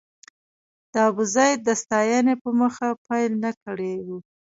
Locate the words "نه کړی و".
3.43-4.07